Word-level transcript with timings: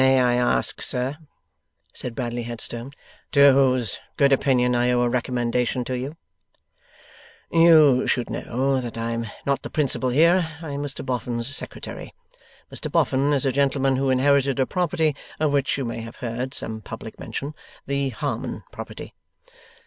'May 0.01 0.19
I 0.19 0.33
ask, 0.33 0.81
sir,' 0.81 1.15
said 1.93 2.15
Bradley 2.15 2.41
Headstone, 2.41 2.89
'to 3.31 3.53
whose 3.53 3.99
good 4.17 4.33
opinion 4.33 4.73
I 4.73 4.89
owe 4.89 5.03
a 5.03 5.09
recommendation 5.09 5.83
to 5.83 5.93
you?' 5.95 6.17
'You 7.51 8.07
should 8.07 8.31
know 8.31 8.81
that 8.81 8.97
I 8.97 9.11
am 9.11 9.27
not 9.45 9.61
the 9.61 9.69
principal 9.69 10.09
here. 10.09 10.57
I 10.59 10.71
am 10.71 10.81
Mr 10.81 11.05
Boffin's 11.05 11.55
Secretary. 11.55 12.15
Mr 12.73 12.91
Boffin 12.91 13.31
is 13.31 13.45
a 13.45 13.51
gentleman 13.51 13.97
who 13.97 14.09
inherited 14.09 14.59
a 14.59 14.65
property 14.65 15.15
of 15.39 15.51
which 15.51 15.77
you 15.77 15.85
may 15.85 16.01
have 16.01 16.15
heard 16.15 16.55
some 16.55 16.81
public 16.81 17.19
mention; 17.19 17.53
the 17.85 18.09
Harmon 18.09 18.63
property. 18.71 19.13